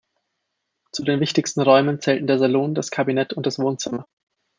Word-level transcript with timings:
Zu 0.91 1.03
den 1.03 1.19
wichtigsten 1.19 1.61
Räumen 1.61 2.01
zählten 2.01 2.25
der 2.25 2.39
Salon, 2.39 2.73
das 2.73 2.89
Kabinett 2.89 3.33
und 3.33 3.45
das 3.45 3.59
Wohnzimmer. 3.59 4.07